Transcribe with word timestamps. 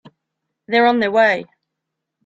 They're 0.67 0.87
on 0.87 0.99
their 0.99 1.11
way. 1.11 1.45